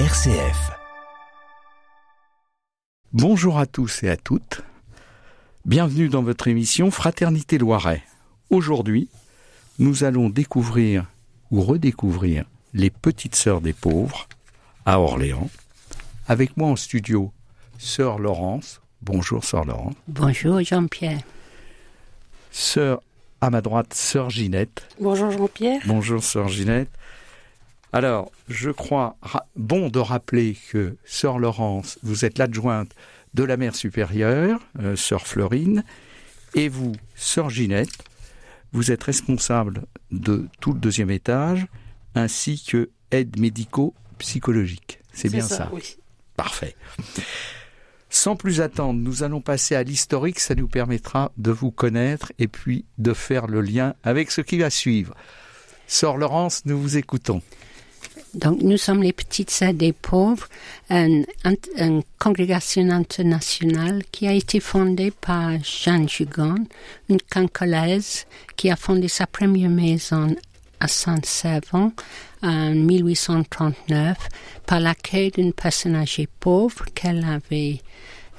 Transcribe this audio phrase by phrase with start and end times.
[0.00, 0.72] RCF.
[3.12, 4.62] Bonjour à tous et à toutes.
[5.64, 8.02] Bienvenue dans votre émission Fraternité Loiret.
[8.50, 9.08] Aujourd'hui,
[9.78, 11.06] nous allons découvrir
[11.52, 14.26] ou redécouvrir les petites sœurs des pauvres
[14.84, 15.48] à Orléans.
[16.26, 17.30] Avec moi en studio,
[17.78, 18.80] sœur Laurence.
[19.00, 19.94] Bonjour sœur Laurence.
[20.08, 21.20] Bonjour Jean-Pierre.
[22.50, 23.00] Sœur
[23.40, 24.88] à ma droite, sœur Ginette.
[25.00, 25.82] Bonjour Jean-Pierre.
[25.86, 26.90] Bonjour sœur Ginette.
[27.94, 29.16] Alors, je crois
[29.54, 32.90] bon de rappeler que sœur Laurence, vous êtes l'adjointe
[33.34, 35.84] de la mère supérieure, euh, sœur Florine,
[36.56, 37.96] et vous, sœur Ginette,
[38.72, 41.68] vous êtes responsable de tout le deuxième étage,
[42.16, 44.98] ainsi que aide médico-psychologique.
[45.12, 45.96] C'est bien ça, Oui.
[46.36, 46.74] Parfait.
[48.10, 52.48] Sans plus attendre, nous allons passer à l'historique, ça nous permettra de vous connaître et
[52.48, 55.14] puis de faire le lien avec ce qui va suivre.
[55.86, 57.40] Sœur Laurence, nous vous écoutons.
[58.34, 60.48] Donc, nous sommes les petites sœurs des pauvres,
[60.90, 61.24] une,
[62.18, 66.56] congrégation internationale qui a été fondée par Jeanne Jugon,
[67.08, 68.26] une cancolaise
[68.56, 70.34] qui a fondé sa première maison
[70.80, 71.92] à Saint-Servant
[72.42, 74.16] en 1839
[74.66, 77.80] par l'accueil d'une personne âgée pauvre qu'elle avait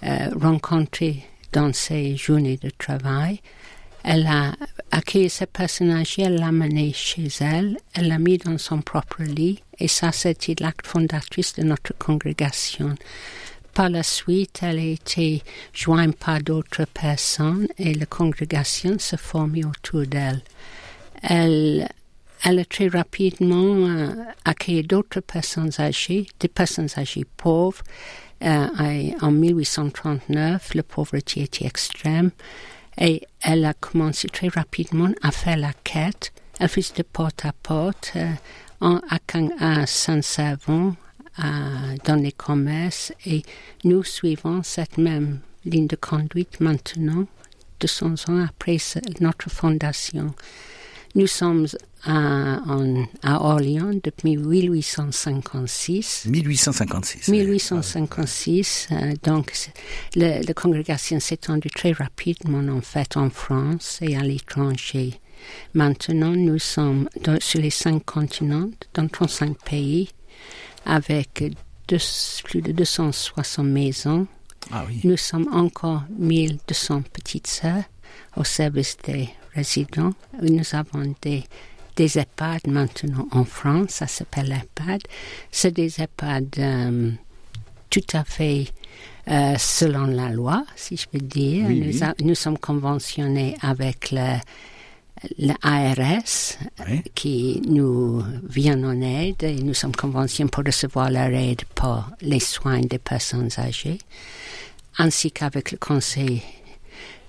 [0.04, 3.40] euh, rencontrée dans ses journées de travail.
[4.08, 4.54] Elle a
[4.92, 9.64] accueilli cette personne elle l'a menée chez elle, elle l'a mis dans son propre lit,
[9.80, 12.94] et ça, c'était l'acte fondatrice de notre congrégation.
[13.74, 15.42] Par la suite, elle a été
[15.74, 20.42] jointe par d'autres personnes et la congrégation se formait autour d'elle.
[21.24, 21.90] Elle,
[22.44, 24.12] elle a très rapidement euh,
[24.46, 27.82] accueilli d'autres personnes âgées, des personnes âgées pauvres.
[28.44, 28.68] Euh,
[29.22, 32.30] en 1839, la pauvreté était extrême.
[32.98, 36.32] Et elle a commencé très rapidement à faire la quête.
[36.60, 38.32] Elle faisait de porte à porte euh,
[38.82, 39.00] en,
[39.60, 40.96] à, Saint-Savon,
[42.06, 43.44] dans les commerces, et
[43.84, 47.26] nous suivons cette même ligne de conduite maintenant,
[47.82, 48.78] 200 ans après
[49.20, 50.34] notre fondation.
[51.16, 51.66] Nous sommes
[52.04, 56.26] à, en, à Orléans depuis 1856.
[56.28, 57.30] 1856.
[57.30, 58.90] 1856.
[58.92, 59.54] Euh, donc,
[60.16, 65.20] le, la congrégation s'est étendue très rapidement, en fait, en France et à l'étranger.
[65.74, 70.10] Maintenant, nous sommes dans, sur les cinq continents, dans 35 pays,
[70.86, 71.44] avec
[71.88, 71.98] deux,
[72.44, 74.28] plus de 260 maisons.
[74.72, 75.00] Ah oui.
[75.06, 77.84] Nous sommes encore 1200 petites sœurs
[78.36, 80.14] au service des résidents.
[80.42, 81.44] Nous avons des,
[81.96, 85.02] des EHPAD maintenant en France, ça s'appelle EHPAD.
[85.52, 87.12] C'est des EHPAD euh,
[87.90, 88.68] tout à fait
[89.28, 91.66] euh, selon la loi, si je peux dire.
[91.68, 92.04] Oui, nous, oui.
[92.04, 94.38] a, nous, sommes conventionnés avec le,
[95.38, 97.02] l'ARS oui.
[97.14, 102.40] qui nous vient en aide et nous sommes conventionnés pour recevoir leur aide pour les
[102.40, 104.00] soins des personnes âgées,
[104.98, 106.42] ainsi qu'avec le conseil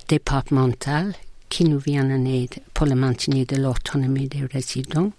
[0.08, 1.14] départemental
[1.56, 5.10] qui nous vient en aide pour le maintien de l'autonomie des résidents.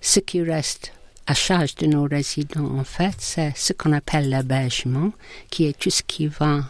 [0.00, 0.90] Ce qui reste
[1.26, 5.12] à charge de nos résidents, en fait, c'est ce qu'on appelle l'hébergement,
[5.50, 6.64] qui est tout ce qui va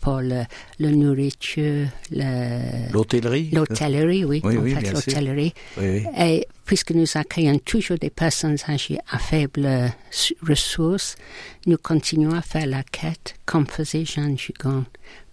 [0.00, 0.44] pour le,
[0.80, 3.50] le nourriture, l'hôtellerie.
[3.52, 5.52] L'hôtellerie, oui, oui, en oui, fait, l'hôtellerie.
[5.76, 6.06] Oui.
[6.18, 9.92] Et puisque nous accueillons toujours des personnes âgées à faibles
[10.40, 11.16] ressources,
[11.66, 14.86] nous continuons à faire la quête comme faisait Jean Jugon.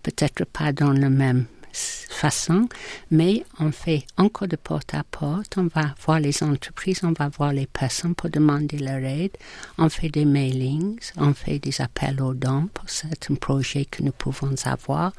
[0.04, 2.68] Peut-être pas dans la même façon,
[3.12, 7.30] mais on fait encore de porte à porte, on va voir les entreprises, on va
[7.30, 9.38] voir les personnes pour demander leur aide,
[9.78, 14.12] on fait des mailings, on fait des appels aux dons pour certains projets que nous
[14.12, 15.14] pouvons avoir,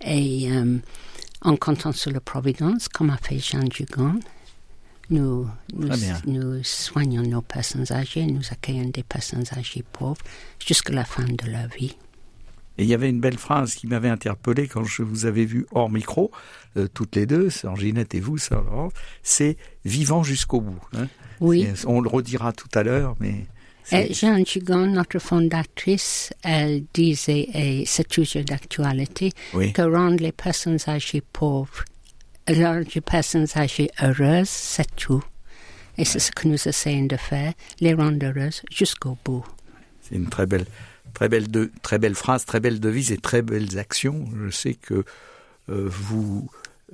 [0.00, 0.78] et euh,
[1.42, 4.20] en comptant sur la Providence, comme a fait Jean Dugon,
[5.10, 5.88] nous, nous,
[6.26, 10.22] nous, soignons nos personnes âgées, nous accueillons des personnes âgées pauvres
[10.58, 11.96] jusqu'à la fin de leur vie.
[12.76, 15.66] Et il y avait une belle phrase qui m'avait interpellé quand je vous avais vu
[15.70, 16.32] hors micro,
[16.76, 18.92] euh, toutes les deux, Sœur Ginette et vous, Sœur Laurence,
[19.22, 20.80] c'est vivant jusqu'au bout.
[20.96, 21.06] Hein
[21.40, 21.68] oui.
[21.86, 23.46] On le redira tout à l'heure, mais.
[23.92, 29.72] Et Jeanne Gigon, notre fondatrice, elle disait, et c'est toujours d'actualité, oui.
[29.74, 31.84] que rendre les personnes âgées pauvres,
[32.48, 35.22] rendre les personnes âgées heureuses, c'est tout.
[35.98, 39.44] Et c'est ce que nous essayons de faire, les rendre heureuses jusqu'au bout.
[40.00, 40.66] C'est une très belle
[41.14, 44.26] très belle, de, très belle phrase, très belle devise et très belles actions.
[44.44, 45.04] Je sais que
[45.70, 46.50] euh, vous,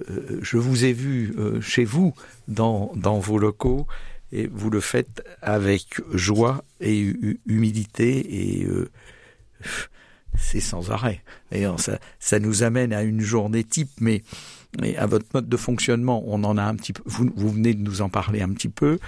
[0.09, 2.15] euh, je vous ai vu euh, chez vous
[2.47, 3.87] dans, dans vos locaux
[4.31, 7.13] et vous le faites avec joie et
[7.47, 8.69] humilité et
[10.39, 11.21] c'est sans arrêt.
[11.51, 14.23] D'ailleurs, ça, ça nous amène à une journée type, mais
[14.85, 17.03] et à votre mode de fonctionnement, on en a un petit peu.
[17.07, 18.99] Vous, vous venez de nous en parler un petit peu.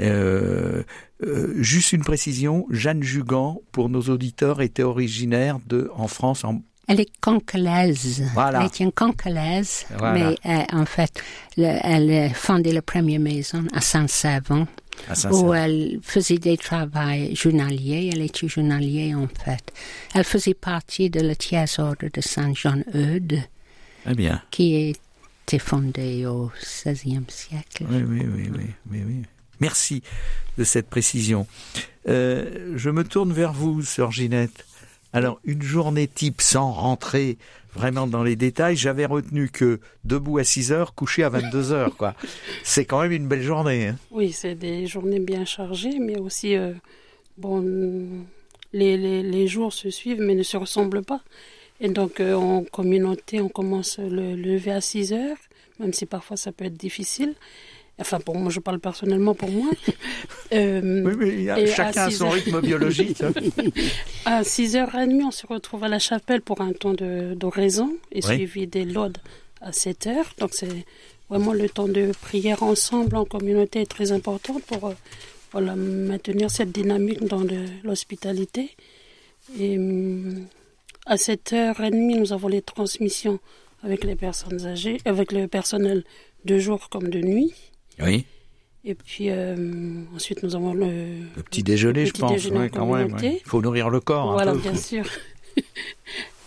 [0.00, 0.82] Euh,
[1.22, 6.62] euh, juste une précision, Jeanne Jugan, pour nos auditeurs, était originaire de en France en
[6.88, 8.24] Elle est cancalaise.
[8.34, 8.60] Voilà.
[8.60, 10.34] Elle est une cancalaise, Voilà.
[10.44, 11.12] mais euh, en fait,
[11.56, 14.66] le- elle a fondé la première maison à Saint-Savon,
[15.30, 18.10] où elle faisait des travaux journaliers.
[18.12, 19.72] Elle était journalier, en fait.
[20.14, 23.40] Elle faisait partie de la tiers ordre de Saint-Jean-Eudes,
[24.16, 24.40] bien.
[24.50, 24.96] qui
[25.50, 27.84] était fondée au XVIe siècle.
[27.90, 29.22] Oui, oui, oui, oui, oui, oui.
[29.58, 30.00] Merci
[30.58, 31.48] de cette précision.
[32.08, 34.64] Euh, je me tourne vers vous, sœur Ginette.
[35.12, 37.36] Alors, une journée type sans rentrer
[37.74, 41.96] vraiment dans les détails, j'avais retenu que debout à 6 heures, couché à 22 heures,
[41.96, 42.14] quoi.
[42.62, 43.88] C'est quand même une belle journée.
[43.88, 43.96] Hein.
[44.12, 46.72] Oui, c'est des journées bien chargées, mais aussi, euh,
[47.38, 47.60] bon,
[48.72, 51.22] les, les, les jours se suivent mais ne se ressemblent pas.
[51.80, 55.36] Et donc, euh, en communauté, on commence le lever à 6 heures,
[55.78, 57.34] même si parfois ça peut être difficile.
[57.98, 59.70] Enfin, pour moi, je parle personnellement pour moi.
[60.52, 62.32] Euh, Oui, mais a- chacun a six son heures.
[62.32, 63.22] rythme biologique.
[63.22, 63.32] hein.
[64.24, 68.34] À 6h30, on se retrouve à la chapelle pour un temps d'oraison et Oui.
[68.34, 69.18] suivi des laudes
[69.60, 70.24] à 7h.
[70.38, 70.84] Donc c'est
[71.28, 74.94] vraiment le temps de prière ensemble en communauté est très important pour euh,
[75.52, 77.44] voilà, maintenir cette dynamique dans
[77.84, 78.70] l'hospitalité.
[79.56, 80.46] Et hum,
[81.06, 83.38] à 7h30, nous avons les transmissions
[83.82, 86.04] avec les personnes âgées, avec le personnel
[86.44, 87.52] de jour comme de nuit.
[88.00, 88.24] Oui,
[88.84, 90.86] Et puis euh, ensuite, nous avons le,
[91.36, 92.32] le petit déjeuner, le je pense.
[92.32, 93.12] déjeuner ouais, quand même.
[93.14, 93.40] ouais.
[93.44, 94.30] Il faut nourrir le corps.
[94.30, 94.58] un Voilà, peu.
[94.58, 95.04] bien sûr.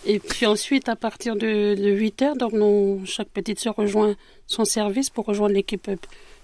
[0.06, 4.14] Et puis ensuite, à partir de, de 8 heures, donc nous, chaque petite sœur rejoint
[4.46, 5.90] son service pour rejoindre l'équipe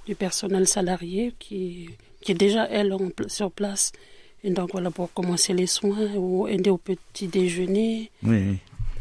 [0.07, 1.91] du personnel salarié qui,
[2.23, 3.93] qui est déjà, elle, en sur place.
[4.45, 8.11] Et donc voilà, pour commencer les soins ou aider au petit déjeuner.
[8.23, 8.59] Oui, oui.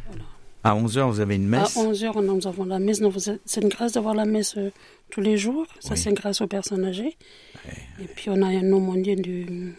[0.08, 0.24] Voilà.
[0.64, 1.78] À 11 heures, vous avez une messe.
[1.78, 3.02] À 11 heures, nous avons la messe.
[3.46, 4.72] C'est une grâce d'avoir la messe euh,
[5.10, 5.66] tous les jours.
[5.80, 5.98] Ça, Oui.
[5.98, 7.16] c'est grâce aux personnes âgées.
[8.02, 9.74] Et puis, on a un aumônier du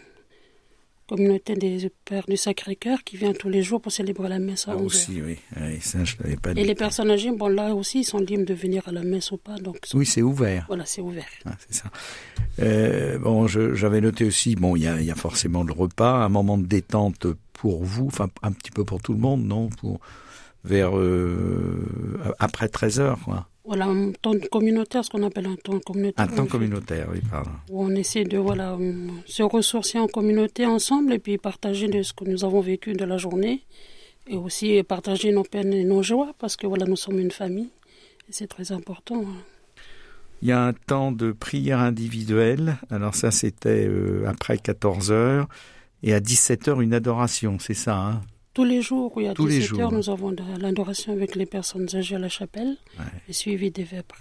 [1.15, 4.71] communauté des Pères du Sacré-Cœur qui vient tous les jours pour célébrer la messe à
[4.71, 4.85] Ah, 11 heures.
[4.85, 5.37] aussi, oui.
[5.59, 6.63] Oui, Ça, je l'avais pas Et dit.
[6.63, 9.37] les personnes âgées, bon, là aussi, ils sont libres de venir à la messe ou
[9.37, 9.55] pas.
[9.57, 10.63] Donc, Oui, c'est ouvert.
[10.67, 11.25] voilà, c'est ouvert.
[11.45, 11.89] Ah, c'est ça.
[12.59, 16.23] Euh, bon, j'avais noté aussi, bon, il y a, il y a forcément le repas,
[16.23, 19.67] un moment de détente pour vous, enfin un petit peu pour tout le monde, non?
[19.69, 19.99] Pour
[20.63, 21.83] vers euh,
[22.39, 23.47] après 13 heures, quoi.
[23.63, 26.25] Voilà, un temps communautaire, ce qu'on appelle un temps communautaire.
[26.25, 27.51] Un temps communautaire, oui, pardon.
[27.69, 32.01] Où on essaie de voilà, hum, se ressourcer en communauté ensemble et puis partager de
[32.01, 33.63] ce que nous avons vécu de la journée.
[34.27, 37.69] Et aussi partager nos peines et nos joies parce que voilà, nous sommes une famille.
[38.29, 39.21] Et c'est très important.
[39.21, 39.35] hein.
[40.41, 42.77] Il y a un temps de prière individuelle.
[42.89, 45.47] Alors ça, c'était euh, après 14 heures.
[46.01, 48.21] Et à 17 heures, une adoration, c'est ça, hein?
[48.53, 51.87] Tous les jours, oui, à Tous les 17 heures, nous avons l'adoration avec les personnes
[51.93, 53.05] âgées à la chapelle Ouais.
[53.29, 54.17] et suivi des vêpres.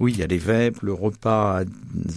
[0.00, 1.64] Oui, il y a les vêpres, le repas.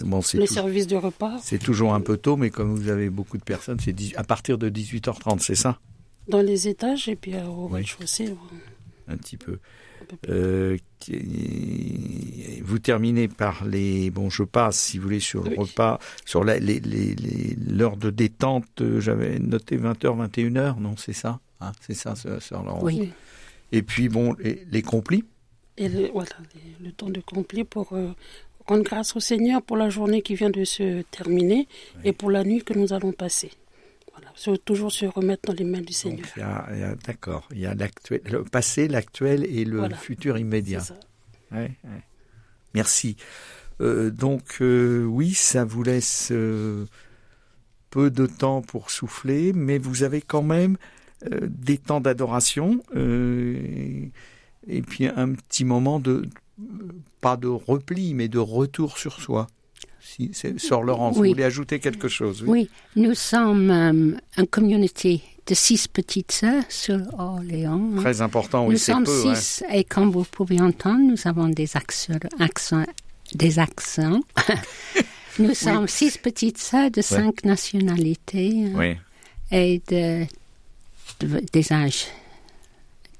[0.06, 1.38] Bon, Les tout- services de repas.
[1.42, 4.56] c'est toujours un peu tôt, mais comme vous avez beaucoup de personnes, c'est à partir
[4.56, 5.78] de 18h30, c'est ça?
[6.28, 7.78] Dans les étages et puis euh, au Oui.
[7.78, 8.34] rez-de-chaussée.
[9.08, 9.58] un petit peu.
[10.28, 10.76] Euh,
[12.62, 14.10] vous terminez par les.
[14.10, 15.56] Bon, je passe, si vous voulez, sur le Oui.
[15.58, 18.64] repas, sur la- les, les, les- l'heure de détente.
[18.80, 23.10] euh, J'avais noté 20h, 21h, non, c'est ça Hein, C'est ça, sœur Laurence Oui.
[23.70, 25.24] Et puis, bon, les, les complis.
[25.78, 28.08] Et le, voilà, les- le temps de complet pour euh,
[28.66, 31.68] rendre grâce au Seigneur pour la journée qui vient de se terminer
[32.04, 33.50] et pour la nuit que nous allons passer.
[34.12, 36.26] Voilà, toujours se remettre dans les mains du Seigneur.
[36.36, 39.96] il y a- D'accord, il y a l'actuel, le passé, l'actuel et le Voilà.
[39.96, 40.80] futur immédiat.
[40.80, 40.94] ça.
[41.50, 42.02] Ouais, ouais.
[42.74, 43.16] Merci.
[43.80, 46.86] Euh, donc euh, oui, ça vous laisse euh,
[47.90, 50.76] peu de temps pour souffler, mais vous avez quand même
[51.46, 56.28] des temps d'adoration et puis un petit moment de
[57.20, 59.46] pas de repli, mais de retour sur soi.
[60.04, 61.28] Si, Sœur Laurence, Oui.
[61.28, 66.64] vous voulez ajouter quelque chose Oui, nous sommes euh, une communauté de six petites sœurs
[66.68, 67.80] sur Orléans.
[67.96, 68.00] hein.
[68.00, 69.22] Très important, oui, nous c'est sommes peu.
[69.28, 69.34] hein.
[69.34, 72.18] six et comme vous pouvez entendre, nous avons des accents.
[72.38, 72.84] accents-
[73.34, 74.20] des accents.
[75.38, 78.94] nous sommes six petites sœurs de cinq nationalités hein,
[79.50, 80.24] et de,
[81.20, 82.06] de- des âges,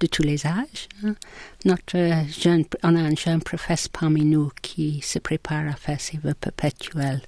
[0.02, 0.88] de tous les âges.
[1.04, 1.14] hein.
[1.64, 1.96] Notre
[2.42, 6.34] jeune, on a un jeune professeur parmi nous qui se prépare à faire ses vœux
[6.34, 7.22] perpétuels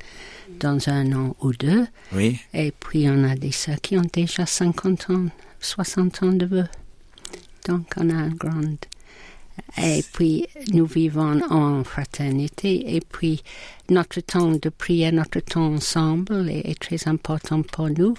[0.61, 1.87] dans un an ou deux.
[2.12, 5.26] oui, Et puis, on a des sœurs qui ont déjà 50 ans,
[5.61, 6.69] 60 ans de vœux.
[7.69, 8.76] Donc, on a un grand.
[9.81, 12.97] Et puis, nous vivons en fraternité.
[12.97, 13.43] Et puis,
[13.88, 18.14] notre temps de prière, notre temps ensemble est, est très important pour nous.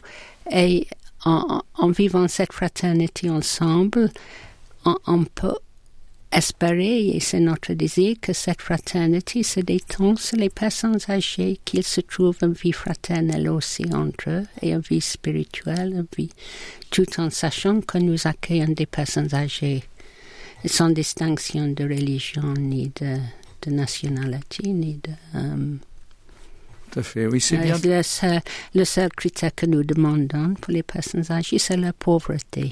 [0.50, 0.88] Et
[1.26, 4.12] en, vivant cette fraternité ensemble,
[4.86, 5.58] on, peut
[6.32, 11.84] espérer, et c'est notre désir, que cette fraternité se détende sur les personnes âgées, qu'ils
[11.84, 16.32] se trouvent en vie fraternelle aussi entre eux, et en vie spirituelle, en vie,
[16.92, 19.84] tout en sachant que nous accueillons des personnes âgées,
[20.66, 23.18] sans distinction de religion, ni de,
[23.64, 25.12] de nationalité, ni de...
[25.36, 25.78] euh,
[26.96, 27.28] Tout à fait.
[27.28, 27.98] Oui, c'est euh, bien.
[27.98, 28.40] le, seul,
[28.74, 32.72] le seul critère que nous demandons pour les personnes âgées, c'est la pauvreté.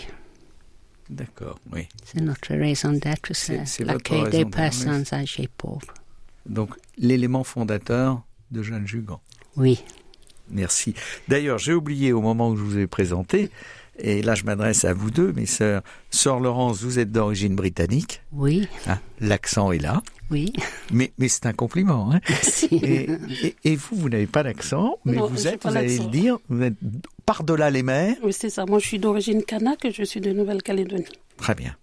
[1.09, 1.89] D'accord, oui.
[2.05, 5.93] C'est notre raison d'être, C'est- l'accueil des personnes âgées pauvres.
[6.45, 9.19] Donc, l'élément fondateur de Jeanne Jugan.
[9.57, 9.83] Oui.
[10.49, 10.93] Merci.
[11.27, 13.51] D'ailleurs, j'ai oublié au moment où je vous ai présenté,
[13.99, 15.81] et là je m'adresse à vous deux, mes sœurs.
[16.09, 18.21] Sœur Laurence, vous êtes d'origine britannique.
[18.31, 20.01] Oui, hein, L'accent est là.
[20.31, 20.51] oui.
[20.91, 22.11] Mais, mais c'est un compliment.
[22.11, 22.19] Hein.
[22.29, 22.65] Merci.
[22.71, 23.09] Et,
[23.43, 26.37] et- et vous, vous n'avez pas d'accent, mais Non, vous êtes, vous allez le dire,
[26.49, 26.75] vous êtes
[27.25, 28.15] par-delà les mers.
[28.23, 28.65] Oui, c'est ça.
[28.65, 31.05] Moi, je suis d'origine kanak et je suis de Nouvelle-Calédonie.
[31.37, 31.75] Très bien.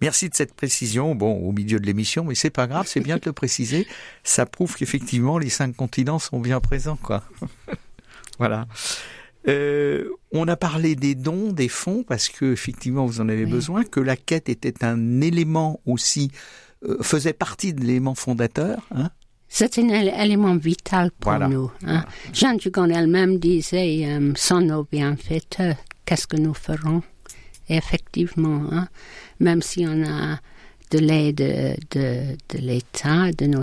[0.00, 1.14] Merci de cette précision.
[1.14, 3.86] Bon, au milieu de l'émission, mais c'est pas grave, c'est bien de le préciser.
[4.24, 7.22] Ça prouve qu'effectivement, les cinq continents sont bien présents, quoi.
[8.38, 8.66] voilà.
[9.48, 13.50] Euh, on a parlé des dons, des fonds, parce que effectivement, vous en avez Oui.
[13.50, 16.30] besoin, que la quête était un élément aussi,
[16.84, 18.86] euh, faisait partie de l'élément fondateur.
[18.94, 19.10] Hein
[19.48, 21.48] C'est un él- élément vital pour Voilà.
[21.48, 21.70] nous.
[21.86, 22.04] Hein.
[22.32, 27.02] Jeanne Dugan elle-même disait, euh, sans nos bienfaiteurs, qu'est-ce que nous ferons?
[27.68, 28.88] Et effectivement, hein,
[29.40, 30.38] même si on a
[30.90, 33.62] de l'aide de, de, de l'État, de nos,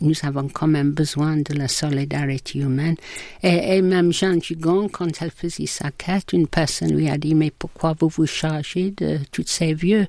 [0.00, 2.96] nous avons quand même besoin de la solidarité humaine.
[3.42, 7.34] Et, et même Jeanne Dugan, quand elle faisait sa quête, une personne lui a dit,
[7.34, 10.06] mais pourquoi vous vous chargez de tous ces vieux?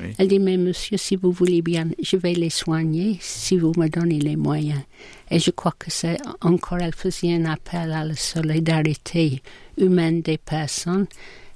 [0.00, 0.08] Oui.
[0.18, 3.88] Elle dit, mais monsieur, si vous voulez bien, je vais les soigner si vous me
[3.88, 4.82] donnez les moyens.
[5.30, 9.42] Et je crois que c'est encore, elle faisait un appel à la solidarité
[9.78, 11.06] humaine des personnes.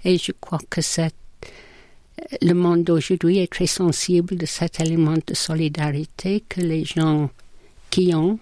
[0.05, 1.13] Et je crois que c'est,
[2.43, 7.31] le monde d'aujourd'hui est très sensible de cet élément de solidarité que les gens
[7.91, 8.39] qui ont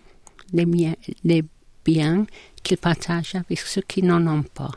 [0.52, 1.44] les
[1.84, 2.26] biens
[2.62, 4.72] qu'ils partagent avec ceux qui n'en ont pas.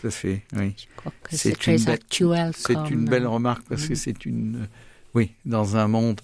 [0.00, 0.74] Tout à fait, oui.
[0.76, 2.52] Je crois que C'est très actuel.
[2.54, 4.66] C'est comme, une belle euh, remarque parce que c'est une, euh,
[5.14, 6.20] oui, dans un monde,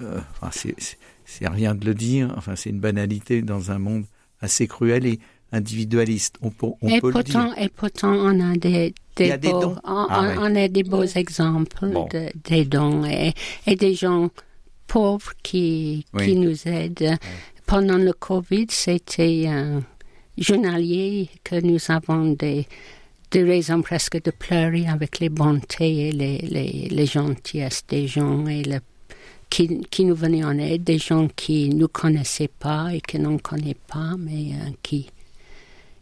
[0.00, 4.04] euh, enfin, c'est- rien de le dire, enfin, c'est une banalité dans un monde
[4.40, 5.20] assez cruel et
[5.52, 6.36] individualiste.
[6.42, 7.54] On peut, on et, peut le dire.
[7.56, 10.42] et pourtant, on a des, des Il y a des beaux, dons on, Ah on-
[10.52, 12.06] on a des beaux exemples Bon.
[12.12, 13.32] de, des dons et,
[13.66, 14.28] et des gens
[14.86, 16.24] pauvres qui, Oui.
[16.26, 17.16] qui nous aident.
[17.66, 19.82] Pendant le Covid, c'était un
[20.36, 22.66] journalier que nous avons des,
[23.30, 28.46] des raisons presque de pleurer avec les bontés et les, les, les gentillesses des gens
[28.46, 28.78] et le
[29.50, 33.20] qui, qui nous venaient en aide, des gens qui ne nous connaissaient pas et qui
[33.20, 35.06] n'en connaissaient pas, mais euh, qui,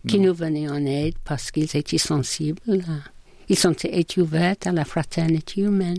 [0.08, 2.60] qui nous venaient en aide parce qu'ils étaient sensibles.
[2.88, 3.10] à-
[3.48, 5.98] ils sont, étaient ouverts à la fraternité humaine.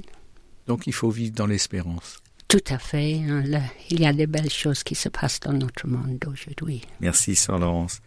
[0.68, 2.18] Donc il faut vivre dans l'espérance.
[2.48, 3.16] Tout à fait.
[3.28, 6.82] hein, là, il y a des belles choses qui se passent dans notre monde d'aujourd'hui.
[7.00, 8.00] Merci, Sœur Laurence.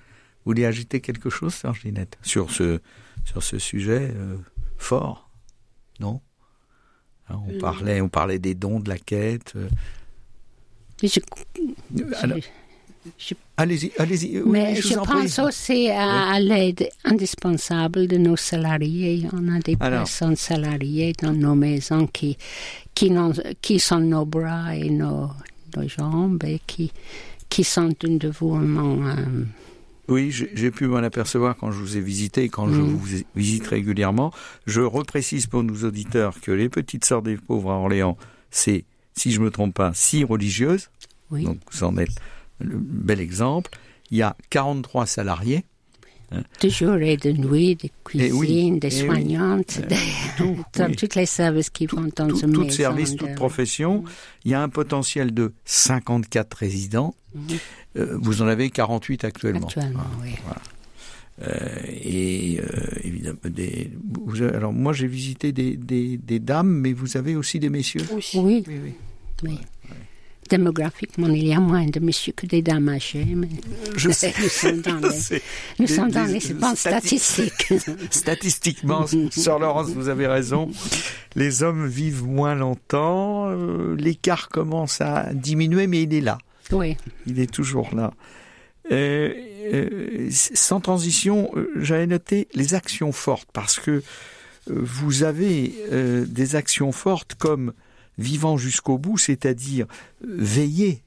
[0.44, 2.80] Vous voulez ajouter quelque chose, Sœur Ginette, sur ce,
[3.24, 4.36] sur ce sujet euh,
[4.78, 5.28] fort
[6.00, 6.20] Non?
[7.28, 7.58] Hein, on, Euh.
[7.58, 9.52] parlait, on parlait des dons de la quête.
[9.56, 9.68] euh.
[11.02, 11.20] Mais je,
[12.22, 12.46] Alors, je-
[13.56, 14.38] allez-y, allez-y.
[14.40, 19.26] oui, mais je pense aussi à, à l'aide indispensable de nos salariés.
[19.32, 20.00] On a des Alors.
[20.00, 22.36] personnes salariées dans nos maisons qui,
[22.94, 23.10] qui,
[23.60, 25.30] qui sont nos bras et nos,
[25.76, 26.92] nos jambes et qui,
[27.48, 28.98] qui sont un dévouement.
[29.06, 29.44] euh,
[30.08, 32.84] Oui, j'ai pu m'en apercevoir quand je vous ai visité et quand je Mm.
[32.96, 34.32] vous visite régulièrement.
[34.66, 38.16] Je reprécise pour nos auditeurs que les petites sœurs des pauvres à Orléans,
[38.50, 38.84] c'est,
[39.16, 40.88] si je me trompe pas, six religieuses.
[41.30, 41.42] oui.
[41.44, 42.14] Donc, vous en êtes
[42.60, 43.70] le bel exemple.
[44.10, 45.64] Il y a 43 salariés.
[46.60, 49.06] de jour et de nuit, des Eh oui, cuisines, des eh oui.
[49.06, 49.96] soignantes, Euh, des,
[50.36, 50.96] tout, dans oui.
[50.96, 52.76] tous les services qui vont dans Tout, une tout maison.
[52.76, 54.02] service, de- toute profession.
[54.44, 57.14] Il y a un potentiel de 54 résidents.
[57.34, 57.42] Mhm.
[57.98, 59.66] Euh, vous en avez 48 actuellement.
[59.66, 60.30] Actuellement, Ah, oui.
[60.44, 60.60] voilà.
[61.42, 62.64] Euh, et euh,
[63.04, 67.58] évidemment, des, vous alors moi j'ai visité des, des, des dames, mais vous avez aussi
[67.60, 68.00] des messieurs?
[68.12, 68.24] Oui.
[68.34, 68.92] Oui, Oui, oui.
[69.44, 69.58] oui.
[70.48, 73.48] Démographiquement, il y a moins de messieurs que des dames âgées, mais
[73.96, 74.32] Je sais.
[74.42, 75.42] nous sommes dans je les, sais.
[75.78, 77.72] nous Des- sommes dans des les stati- statistiques.
[78.10, 80.70] Statistiquement, Sœur Laurence, vous avez raison.
[81.34, 83.48] Les hommes vivent moins longtemps.
[83.48, 86.38] euh, L'écart commence à diminuer, mais il est là.
[86.72, 88.12] oui, Il est toujours là.
[88.92, 89.32] Euh,
[89.72, 94.02] euh, sans transition, j'avais noté les actions fortes parce que
[94.68, 97.72] vous avez euh, des actions fortes comme
[98.18, 99.86] vivant jusqu'au bout, c'est-à-dire
[100.24, 101.02] euh, veiller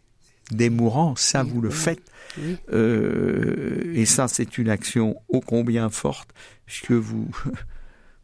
[0.51, 2.01] des mourants, ça vous le faites.
[2.37, 2.57] oui.
[2.73, 6.29] Euh, et ça, c'est une action ô combien forte,
[6.65, 7.29] puisque vous,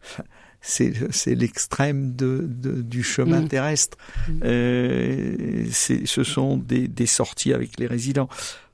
[0.61, 3.47] c'est l'extrême de, du chemin mm.
[3.47, 3.97] terrestre.
[4.27, 4.39] Mm.
[4.43, 8.29] Euh, ce sont des, des, sorties avec les résidents.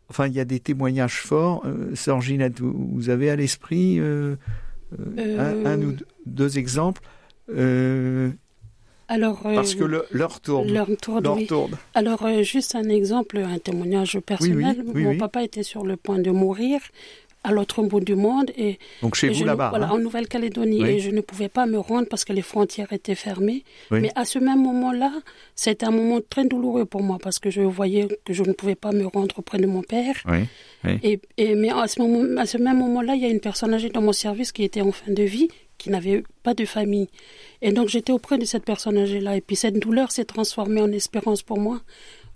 [0.09, 1.63] Enfin, il y a des témoignages forts.
[1.65, 4.35] Euh, Sœur Ginette, vous, avez à l'esprit euh,
[5.17, 7.01] un, ou deux exemples
[9.11, 9.83] alors, Parce que
[10.39, 10.71] tourne.
[10.71, 14.85] Leur tourne, Alors, juste un exemple, un témoignage personnel.
[14.93, 16.79] Mon papa était sur le point de mourir
[17.43, 18.51] à l'autre bout du monde.
[18.57, 20.83] Et, Donc chez vous là-bas Voilà, hein en Nouvelle-Calédonie.
[20.85, 23.63] Et je ne pouvais pas me rendre parce que les frontières étaient fermées.
[23.89, 25.11] Mais à ce même moment-là,
[25.55, 28.75] c'était un moment très douloureux pour moi parce que je voyais que je ne pouvais
[28.75, 30.15] pas me rendre auprès de mon père.
[31.03, 33.73] Et, et, mais à ce, moment, à ce même moment-là, il y a une personne
[33.73, 35.47] âgée dans mon service qui était en fin de vie,
[35.81, 37.09] qui n'avait pas de famille.
[37.61, 39.37] Et donc j'étais auprès de cette personne âgée-là.
[39.37, 41.81] Et puis cette douleur s'est transformée en espérance pour moi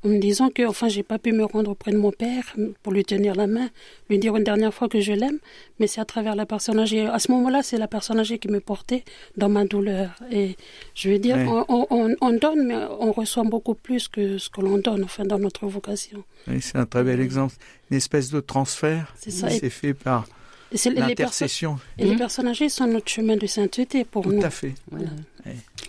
[0.03, 2.93] en me disant que enfin j'ai pas pu me rendre auprès de mon père pour
[2.93, 3.69] lui tenir la main,
[4.09, 5.39] lui dire une dernière fois que je l'aime,
[5.79, 7.05] mais c'est à travers la personne âgée.
[7.05, 9.03] À ce moment-là, c'est la personne âgée qui me portait
[9.37, 10.15] dans ma douleur.
[10.31, 10.55] Et
[10.93, 11.37] je veux dire,
[11.69, 15.65] on, donne, mais on reçoit beaucoup plus que ce que l'on donne, enfin, dans notre
[15.67, 16.23] vocation.
[16.59, 17.55] c'est un très bel exemple.
[17.89, 19.13] Une espèce de transfert.
[19.17, 19.49] Ça.
[19.49, 20.27] C'est fait par
[20.71, 21.79] l'intercession.
[21.97, 22.17] Et les mmh.
[22.17, 24.39] personnes âgées sont notre chemin de sainteté pour nous.
[24.39, 24.73] Tout à fait.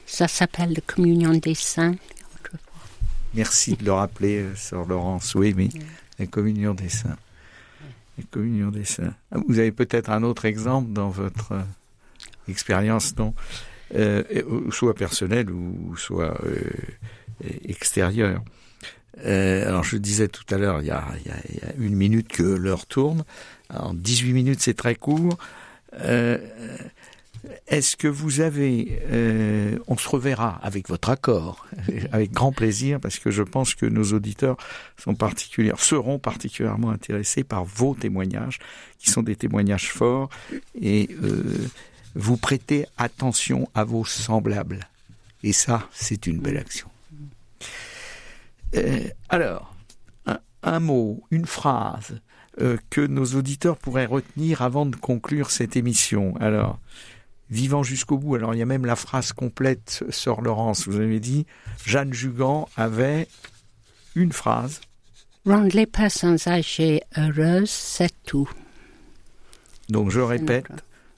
[0.07, 1.97] Ça s'appelle la communion des saints.
[3.37, 5.35] Merci de le rappeler, euh, Sœur Laurence.
[5.35, 5.69] Oui, mais
[6.19, 7.19] la communion des saints.
[8.17, 9.13] La communion des saints.
[9.31, 11.63] Ah, vous avez peut-être un autre exemple dans votre euh,
[12.49, 13.35] expérience, non?
[13.95, 14.23] Euh,
[14.71, 16.37] Soit personnelle ou soit
[17.69, 18.43] extérieure.
[19.23, 23.25] alors je disais tout à l'heure, il, il, y a une minute que l'heure tourne.
[23.75, 25.39] En 18 minutes, c'est très court.
[27.69, 31.67] Est-ce que vous avez, euh, on se reverra avec votre accord,
[32.13, 34.57] avec grand plaisir, parce que je pense que nos auditeurs
[34.97, 38.59] sont particuliers, seront particulièrement intéressés par vos témoignages,
[38.99, 40.31] qui sont des témoignages forts,
[40.81, 41.69] et euh,
[42.15, 44.89] vous prêtez attention à vos semblables.
[45.43, 46.89] Et ça, c'est une belle action.
[48.75, 49.75] Euh, alors,
[50.63, 52.21] un, mot, une phrase
[52.91, 56.35] que nos auditeurs pourraient retenir avant de conclure cette émission.
[56.41, 56.79] Alors,
[57.51, 58.35] vivant jusqu'au bout.
[58.35, 61.47] Alors il y a même la phrase complète, Sœur Laurence, vous avez dit,
[61.85, 63.29] Jeanne Jugan avait
[64.15, 64.81] une phrase.
[65.45, 68.51] Rendre les personnes âgées heureuses, c'est tout.
[69.89, 70.67] Donc je répète,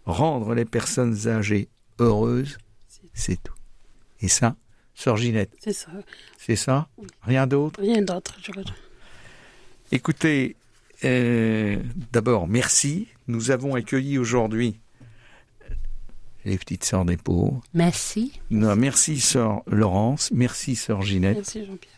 [0.05, 2.59] rendre les personnes âgées heureuses,
[3.15, 3.55] c'est tout.
[4.21, 4.57] Et ça,
[4.95, 5.91] Sœur Ginette C'est ça.
[6.37, 6.89] C'est ça?
[7.23, 7.81] Rien d'autre?
[7.81, 8.35] Rien d'autre.
[9.91, 10.57] Écoutez,
[11.05, 11.77] euh,
[12.13, 13.09] d'abord, merci.
[13.27, 14.81] Nous avons accueilli aujourd'hui
[16.45, 17.61] les petites sœurs des pauvres.
[17.75, 18.41] Merci.
[18.51, 21.37] Non, merci sœur Laurence, merci sœur Ginette.
[21.37, 21.95] Merci Jean-Pierre.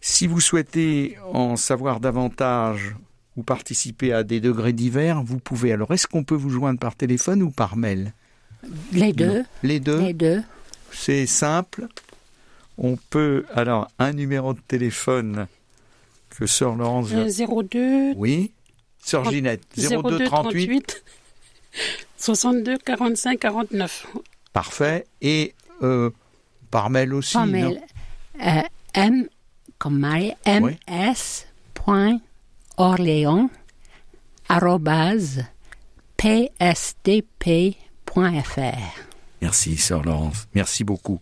[0.00, 2.94] Si vous souhaitez en savoir davantage
[3.36, 5.72] ou participer à des degrés divers, vous pouvez.
[5.72, 8.12] Alors, est-ce qu'on peut vous joindre par téléphone ou par mail?
[8.92, 9.44] Les deux.
[9.62, 10.42] Les deux Les deux.
[10.92, 11.86] C'est simple.
[12.78, 13.44] On peut.
[13.54, 15.46] Alors, un numéro de téléphone
[16.38, 17.10] que Sœur Laurence.
[17.10, 18.14] 02.
[18.16, 18.52] Oui.
[18.98, 19.62] Sœur Ginette.
[19.76, 21.04] 02 38
[22.18, 24.06] 62 45 49.
[24.52, 25.06] Parfait.
[25.20, 26.10] Et euh,
[26.70, 27.34] par mail aussi.
[27.34, 27.82] Par mail.
[28.40, 28.62] Euh,
[28.94, 29.26] M
[29.78, 31.46] comme Marie, ms.
[31.74, 32.20] Point
[32.76, 33.50] Orléans
[36.16, 37.76] psdp.fr.
[39.40, 40.46] Merci, Sœur Laurence.
[40.54, 41.18] Merci beaucoup.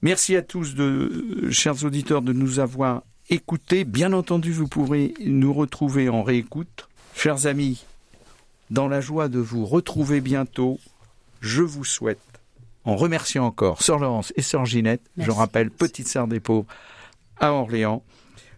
[0.00, 3.84] Merci à tous, de, chers auditeurs, de nous avoir écoutés.
[3.84, 6.88] Bien entendu, vous pourrez nous retrouver en réécoute.
[7.14, 7.84] Chers amis,
[8.70, 10.78] dans la joie de vous retrouver bientôt,
[11.40, 12.20] je vous souhaite,
[12.84, 16.66] en remerciant encore Sœur Laurence et Sœur Ginette, je rappelle, petite sœur des pauvres
[17.38, 18.02] à Orléans,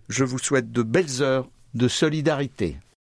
[0.09, 2.77] je vous souhaite de belles heures de solidarité.